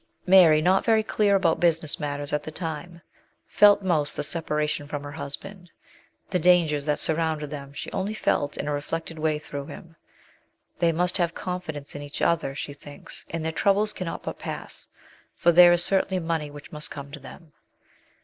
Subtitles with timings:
[0.25, 3.03] Mary, not very clear about business matters at the time,
[3.45, 5.69] felt most the separation from her husband:
[6.31, 9.95] the dangers that surrounded them she only felt in a reflected way through him.
[10.79, 14.87] They must have confidence in each other, she thinks, and their troubles cannot but pass,
[15.35, 17.53] for there is certainly money which must come to them